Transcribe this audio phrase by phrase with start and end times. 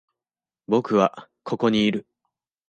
[0.67, 2.07] 僕はここにいる。